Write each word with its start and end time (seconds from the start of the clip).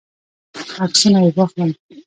عکسونه 0.85 1.19
یې 1.25 1.31
واخلم. 1.37 1.69